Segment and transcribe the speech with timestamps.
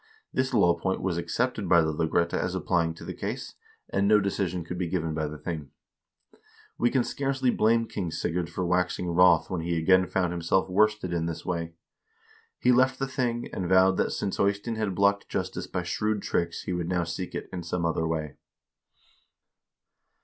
[0.33, 3.53] This law point was accepted by the lagrette as applying to the case,
[3.91, 5.69] and no decision could be given by the thing.
[6.79, 11.13] We can scarcely blame King Sigurd for waxing wroth when he again found himself worsted
[11.13, 11.75] in this way.
[12.57, 16.63] He left the thing, and vowed that since Eystein had blocked justice by shrewd tricks
[16.63, 18.37] he would now seek it in some other way.